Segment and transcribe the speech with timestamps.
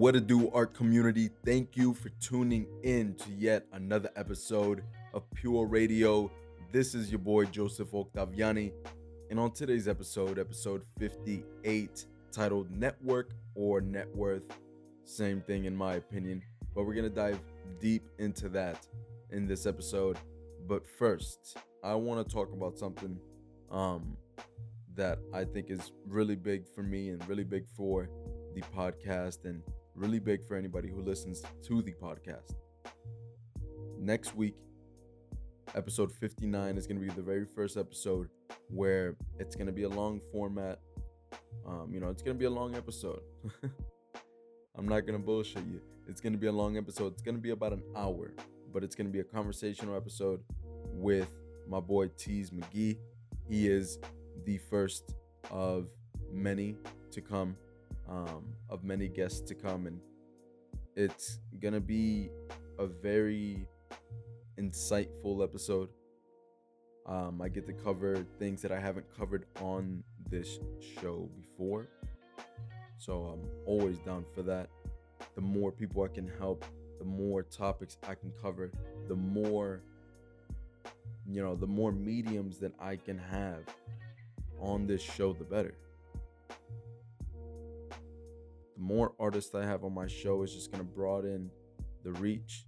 [0.00, 1.28] What to do, art community?
[1.44, 4.82] Thank you for tuning in to yet another episode
[5.12, 6.30] of Pure Radio.
[6.72, 8.72] This is your boy Joseph Octaviani,
[9.28, 14.44] and on today's episode, episode 58, titled Network or Net Worth,
[15.04, 16.40] same thing in my opinion,
[16.74, 17.38] but we're gonna dive
[17.78, 18.86] deep into that
[19.28, 20.16] in this episode.
[20.66, 23.18] But first, I want to talk about something
[23.70, 24.16] um,
[24.94, 28.08] that I think is really big for me and really big for
[28.54, 29.62] the podcast and
[30.00, 32.54] really big for anybody who listens to the podcast.
[33.98, 34.54] Next week,
[35.74, 38.28] episode 59 is going to be the very first episode
[38.68, 40.78] where it's going to be a long format.
[41.66, 43.20] Um, you know, it's going to be a long episode.
[44.78, 45.82] I'm not going to bullshit you.
[46.08, 47.12] It's going to be a long episode.
[47.12, 48.32] It's going to be about an hour,
[48.72, 50.42] but it's going to be a conversational episode
[50.86, 51.28] with
[51.68, 52.96] my boy Tease McGee.
[53.46, 53.98] He is
[54.46, 55.14] the first
[55.50, 55.88] of
[56.32, 56.76] many
[57.10, 57.54] to come
[58.10, 60.00] um, of many guests to come, and
[60.96, 62.30] it's gonna be
[62.78, 63.66] a very
[64.58, 65.88] insightful episode.
[67.06, 70.58] Um, I get to cover things that I haven't covered on this
[71.00, 71.88] show before,
[72.98, 74.68] so I'm always down for that.
[75.36, 76.64] The more people I can help,
[76.98, 78.72] the more topics I can cover,
[79.08, 79.82] the more
[81.28, 83.62] you know, the more mediums that I can have
[84.58, 85.74] on this show, the better
[88.80, 91.50] the more artists I have on my show is just gonna broaden
[92.02, 92.64] the reach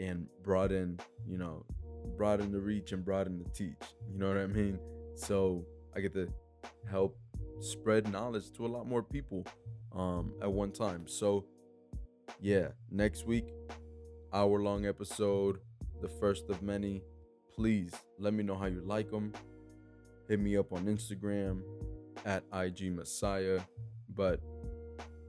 [0.00, 1.64] and broaden, you know,
[2.16, 3.76] broaden the reach and broaden the teach.
[4.10, 4.80] You know what I mean?
[5.14, 6.28] So I get to
[6.90, 7.16] help
[7.60, 9.46] spread knowledge to a lot more people
[9.94, 11.06] um, at one time.
[11.06, 11.44] So
[12.40, 13.46] yeah, next week,
[14.32, 15.60] hour long episode,
[16.00, 17.02] the first of many.
[17.54, 19.32] Please let me know how you like them.
[20.28, 21.60] Hit me up on Instagram
[22.24, 23.60] at IG Messiah.
[24.14, 24.40] But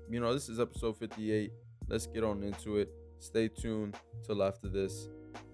[0.09, 1.52] you know, this is episode 58.
[1.88, 2.90] Let's get on into it.
[3.19, 5.08] Stay tuned till after this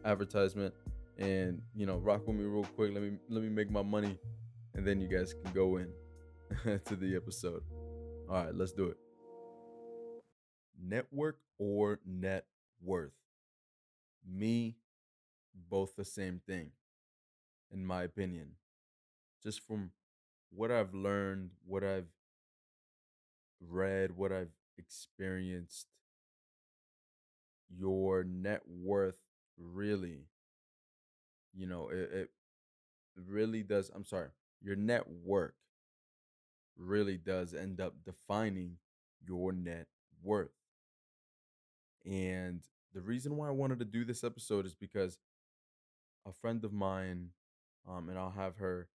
[0.05, 0.73] advertisement
[1.17, 2.93] and you know, rock with me real quick.
[2.93, 4.17] Let me let me make my money
[4.75, 5.91] and then you guys can go in
[6.85, 7.63] to the episode.
[8.29, 8.97] All right, let's do it.
[10.81, 12.45] Network or net
[12.81, 13.11] worth?
[14.25, 14.77] Me,
[15.69, 16.71] both the same thing,
[17.71, 18.51] in my opinion.
[19.43, 19.91] Just from
[20.51, 22.07] what I've learned, what I've
[23.61, 25.87] read, what I've experienced,
[27.69, 29.19] your net worth
[29.57, 30.25] really,
[31.53, 32.29] you know, it, it
[33.15, 33.91] really does.
[33.93, 34.29] I'm sorry,
[34.61, 35.55] your network
[36.77, 38.77] really does end up defining
[39.27, 39.87] your net
[40.23, 40.51] worth.
[42.05, 42.61] And
[42.93, 45.17] the reason why I wanted to do this episode is because
[46.25, 47.29] a friend of mine,
[47.87, 48.87] um, and I'll have her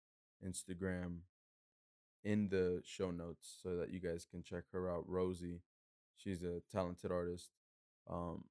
[0.47, 1.19] Instagram
[2.25, 5.09] in the show notes so that you guys can check her out.
[5.09, 5.61] Rosie,
[6.17, 7.51] she's a talented artist.
[8.09, 8.45] Um,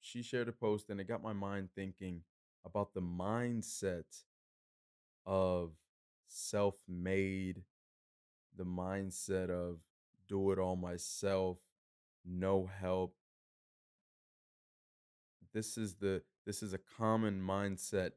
[0.00, 2.22] she shared a post and it got my mind thinking
[2.64, 4.24] about the mindset
[5.26, 5.72] of
[6.26, 7.62] self made,
[8.56, 9.78] the mindset of
[10.28, 11.58] do it all myself,
[12.24, 13.14] no help.
[15.52, 18.12] This is the this is a common mindset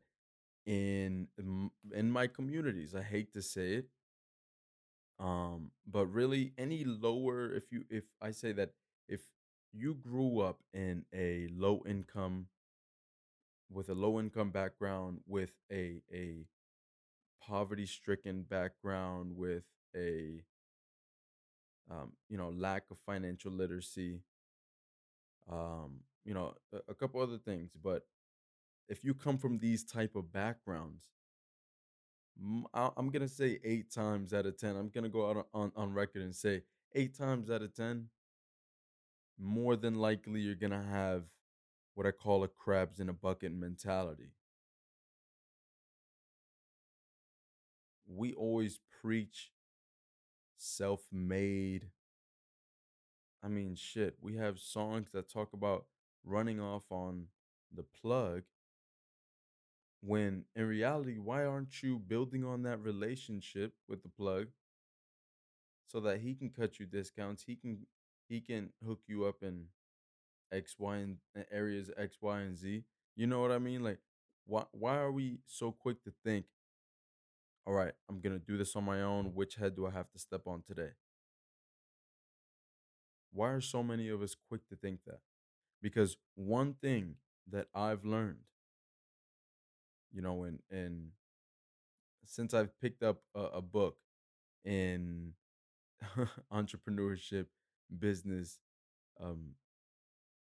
[0.65, 1.27] in
[1.93, 2.95] in my communities.
[2.95, 3.87] I hate to say it,
[5.19, 8.71] um but really any lower if you if i say that
[9.07, 9.21] if
[9.73, 12.47] you grew up in a low income
[13.71, 16.45] with a low income background with a a
[17.41, 19.63] poverty stricken background with
[19.95, 20.41] a
[21.89, 24.21] um, you know lack of financial literacy
[25.51, 28.03] um you know a, a couple other things but
[28.89, 31.05] if you come from these type of backgrounds
[32.73, 34.75] i am gonna say eight times out of ten.
[34.75, 36.63] I'm gonna go out on on record and say
[36.95, 38.09] eight times out of ten.
[39.39, 41.23] More than likely, you're gonna have
[41.95, 44.31] what I call a crabs in a bucket mentality.
[48.07, 49.51] We always preach
[50.57, 51.87] self-made.
[53.43, 54.15] I mean, shit.
[54.21, 55.85] We have songs that talk about
[56.23, 57.25] running off on
[57.73, 58.43] the plug
[60.01, 64.47] when in reality, why aren't you building on that relationship with the plug
[65.87, 67.43] so that he can cut you discounts?
[67.43, 67.85] He can
[68.27, 69.65] he can hook you up in
[70.51, 72.83] X, Y, and uh, areas X, Y, and Z.
[73.15, 73.83] You know what I mean?
[73.83, 73.99] Like,
[74.45, 76.45] why why are we so quick to think,
[77.65, 79.33] all right, I'm gonna do this on my own.
[79.35, 80.91] Which head do I have to step on today?
[83.31, 85.19] Why are so many of us quick to think that?
[85.81, 87.15] Because one thing
[87.49, 88.39] that I've learned
[90.11, 91.09] you know, and and
[92.25, 93.97] since I've picked up a, a book
[94.65, 95.33] in
[96.53, 97.45] entrepreneurship,
[97.99, 98.59] business
[99.19, 99.51] um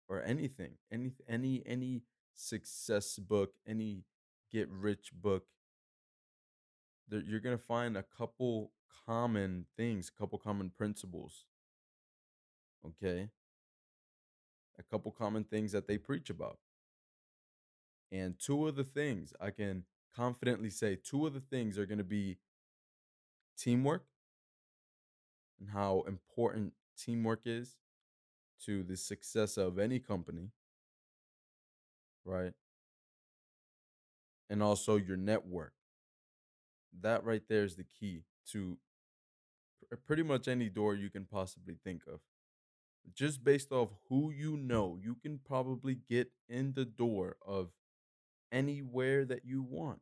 [0.09, 2.03] or anything any any any
[2.35, 4.03] success book any
[4.51, 5.45] get rich book
[7.09, 8.73] there, you're to find a couple
[9.07, 11.45] common things a couple common principles.
[12.87, 13.31] Okay?
[14.79, 16.59] A couple common things that they preach about
[18.11, 19.85] and two of the things i can
[20.15, 22.39] confidently say two of the things are going to be
[23.57, 24.05] teamwork
[25.61, 27.77] and how important teamwork is
[28.65, 30.51] to the success of any company,
[32.25, 32.53] right?
[34.51, 35.73] And also your network.
[37.01, 38.79] That right there is the key to
[39.93, 42.21] uh, pretty much any door you can possibly think of.
[43.15, 47.71] Just based off who you know, you can probably get in the door of
[48.53, 50.01] anywhere that you want,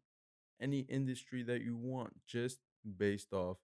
[0.60, 2.60] any industry that you want, just
[2.98, 3.58] based off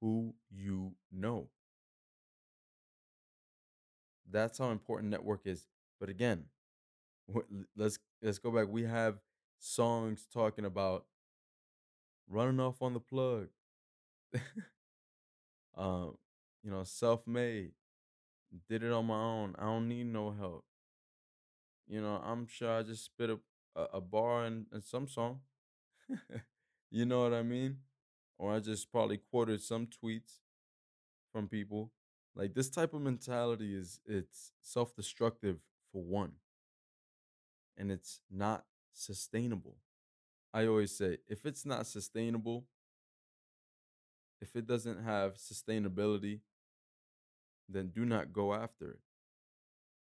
[0.00, 1.48] who you know.
[4.30, 5.66] That's how important network is.
[6.00, 6.44] But again,
[7.76, 8.68] let's let's go back.
[8.68, 9.18] We have
[9.58, 11.04] songs talking about
[12.28, 13.48] running off on the plug.
[15.76, 16.16] um,
[16.64, 17.72] you know, self-made.
[18.68, 19.54] Did it on my own.
[19.58, 20.64] I don't need no help.
[21.88, 23.38] You know, I'm sure I just spit a,
[23.76, 25.40] a, a bar and, in some song.
[26.90, 27.78] you know what I mean?
[28.38, 30.40] Or I just probably quoted some tweets
[31.32, 31.92] from people.
[32.34, 35.58] Like this type of mentality is it's self-destructive
[35.92, 36.32] for one.
[37.76, 39.76] And it's not sustainable.
[40.52, 42.64] I always say if it's not sustainable,
[44.40, 46.40] if it doesn't have sustainability,
[47.68, 49.00] then do not go after it.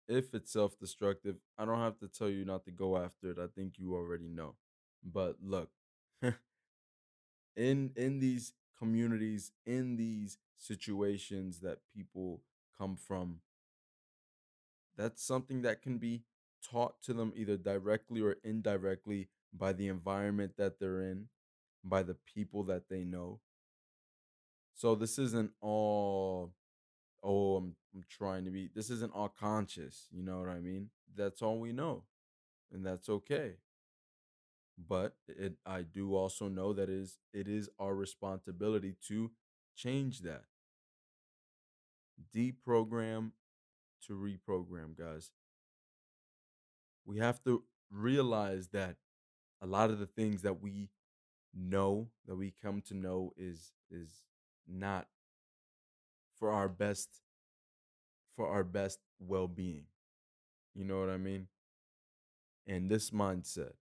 [0.07, 3.37] If it's self destructive, I don't have to tell you not to go after it.
[3.39, 4.55] I think you already know.
[5.03, 5.69] But look,
[7.55, 12.41] in in these communities, in these situations that people
[12.77, 13.39] come from.
[14.97, 16.23] That's something that can be
[16.63, 21.27] taught to them either directly or indirectly by the environment that they're in,
[21.83, 23.39] by the people that they know.
[24.73, 26.53] So this isn't all
[27.23, 30.89] oh I'm I'm trying to be this isn't all conscious, you know what I mean?
[31.15, 32.03] That's all we know.
[32.71, 33.55] And that's okay.
[34.77, 39.31] But it I do also know that is it is our responsibility to
[39.75, 40.43] change that
[42.35, 43.31] deprogram
[44.07, 45.31] to reprogram, guys.
[47.05, 48.95] We have to realize that
[49.61, 50.89] a lot of the things that we
[51.53, 54.23] know that we come to know is is
[54.67, 55.07] not
[56.41, 57.21] for our best
[58.35, 59.83] for our best well-being.
[60.73, 61.47] You know what I mean?
[62.65, 63.73] And this mindset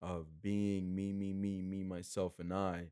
[0.00, 2.90] of being me, me, me, me, myself, and I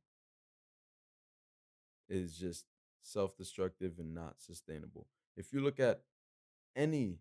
[2.08, 2.64] is just
[3.02, 5.06] self destructive and not sustainable.
[5.36, 6.00] If you look at
[6.74, 7.18] any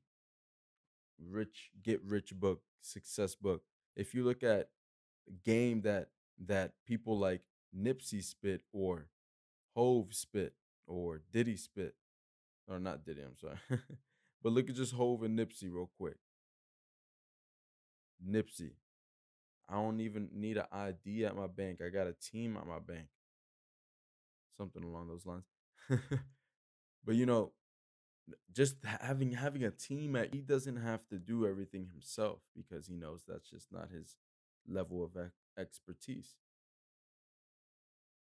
[1.20, 3.62] rich get rich book, success book,
[3.96, 4.70] if you look at
[5.44, 6.10] game that
[6.48, 7.42] that people like
[7.78, 9.08] Nipsey spit or
[9.76, 10.54] Hove spit
[10.88, 11.96] or Diddy spit,
[12.68, 13.58] or not Diddy, I'm sorry.
[14.44, 16.18] but look at just Hove and Nipsey real quick.
[18.26, 18.72] Nipsey.
[19.70, 21.80] I don't even need an ID at my bank.
[21.86, 23.08] I got a team at my bank.
[24.58, 25.44] Something along those lines.
[27.06, 27.52] but you know,
[28.54, 32.96] just having having a team at he doesn't have to do everything himself because he
[32.96, 34.16] knows that's just not his
[34.68, 35.12] level of
[35.58, 36.36] expertise.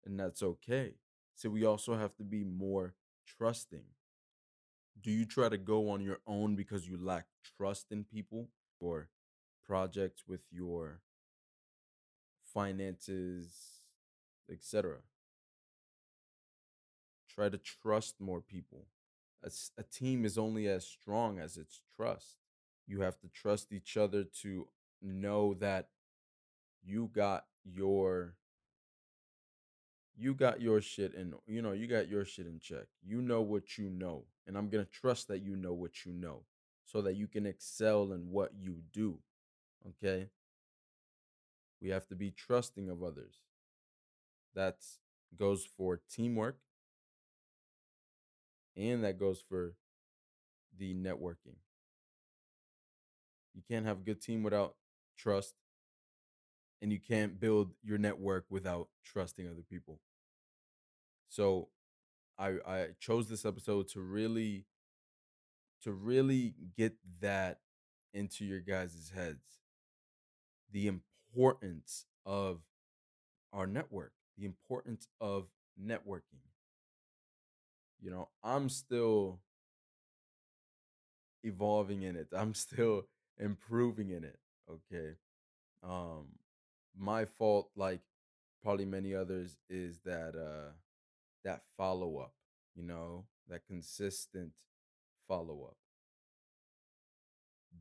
[0.04, 0.94] And that's okay.
[1.34, 2.94] So we also have to be more
[3.26, 3.84] trusting.
[5.00, 7.26] Do you try to go on your own because you lack
[7.58, 8.48] trust in people
[8.80, 9.08] or
[9.66, 11.00] projects with your
[12.44, 13.80] finances,
[14.50, 14.98] etc.?
[17.28, 18.86] Try to trust more people.
[19.42, 22.36] A, a team is only as strong as its trust.
[22.86, 24.68] You have to trust each other to
[25.02, 25.88] know that
[26.82, 28.36] you got your
[30.24, 33.42] you got your shit in you know you got your shit in check you know
[33.42, 36.42] what you know and i'm gonna trust that you know what you know
[36.84, 39.18] so that you can excel in what you do
[39.86, 40.28] okay
[41.82, 43.34] we have to be trusting of others
[44.54, 44.76] that
[45.38, 46.56] goes for teamwork
[48.76, 49.74] and that goes for
[50.78, 51.56] the networking.
[53.54, 54.74] You can't have a good team without
[55.16, 55.54] trust,
[56.82, 60.00] and you can't build your network without trusting other people.
[61.34, 61.68] So
[62.38, 64.66] I I chose this episode to really
[65.82, 67.58] to really get that
[68.12, 69.60] into your guys' heads.
[70.70, 72.60] The importance of
[73.52, 75.48] our network, the importance of
[75.80, 76.44] networking
[78.04, 79.40] you know, I'm still
[81.42, 82.28] evolving in it.
[82.36, 83.06] I'm still
[83.38, 84.38] improving in it.
[84.70, 85.14] Okay.
[85.82, 86.28] Um
[86.96, 88.00] my fault like
[88.62, 90.70] probably many others is that uh
[91.44, 92.32] that follow up,
[92.74, 94.52] you know, that consistent
[95.28, 95.76] follow up.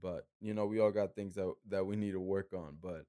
[0.01, 3.05] But, you know, we all got things that that we need to work on, but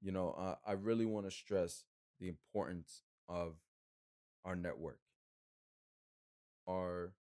[0.00, 1.84] you know, uh, I really want to stress
[2.18, 3.54] the importance of
[4.44, 4.98] our network.
[6.66, 7.12] Our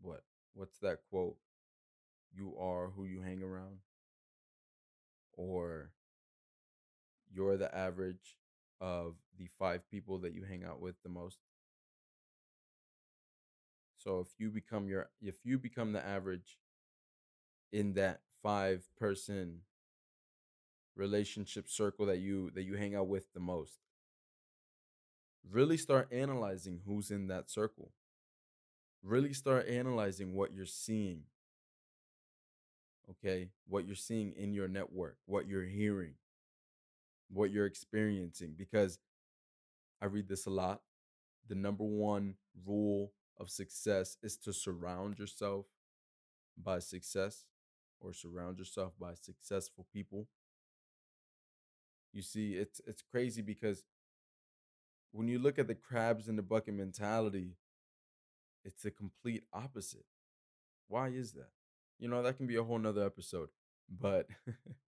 [0.00, 0.22] what?
[0.54, 1.36] What's that quote?
[2.34, 3.78] You are who you hang around
[5.36, 5.92] or
[7.30, 8.37] you're the average
[8.80, 11.38] of the five people that you hang out with the most.
[13.96, 16.58] So if you become your if you become the average
[17.72, 19.60] in that five person
[20.96, 23.78] relationship circle that you that you hang out with the most,
[25.50, 27.92] really start analyzing who's in that circle.
[29.02, 31.22] Really start analyzing what you're seeing,
[33.08, 33.50] okay?
[33.68, 36.14] What you're seeing in your network, what you're hearing,
[37.30, 38.98] what you're experiencing because
[40.00, 40.82] I read this a lot.
[41.48, 42.34] The number one
[42.66, 45.66] rule of success is to surround yourself
[46.56, 47.46] by success
[48.00, 50.28] or surround yourself by successful people.
[52.12, 53.84] You see, it's it's crazy because
[55.12, 57.56] when you look at the crabs in the bucket mentality,
[58.64, 60.04] it's the complete opposite.
[60.88, 61.50] Why is that?
[61.98, 63.48] You know, that can be a whole nother episode.
[63.88, 64.28] But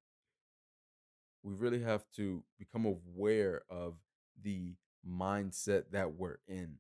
[1.42, 3.94] we really have to become aware of
[4.42, 4.75] the
[5.09, 6.76] mindset that we're in,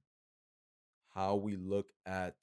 [1.14, 2.34] how we look at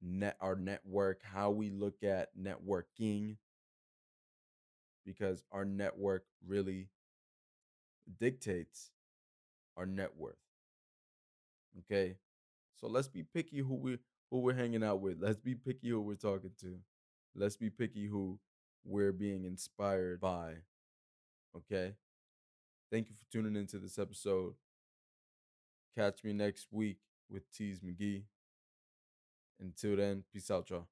[0.00, 3.36] net our network, how we look at networking,
[5.04, 6.88] because our network really
[8.18, 8.90] dictates
[9.76, 10.36] our net worth.
[11.80, 12.16] Okay.
[12.74, 13.98] So let's be picky who we
[14.30, 15.18] who we're hanging out with.
[15.20, 16.78] Let's be picky who we're talking to.
[17.34, 18.38] Let's be picky who
[18.84, 20.54] we're being inspired by.
[21.56, 21.94] Okay.
[22.90, 24.54] Thank you for tuning into this episode.
[25.96, 28.22] Catch me next week with Tease McGee.
[29.60, 30.86] Until then, peace out, y'all.